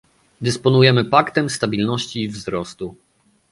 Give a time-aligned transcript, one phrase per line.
[0.41, 2.95] Dysponujemy paktem stabilności i wzrostu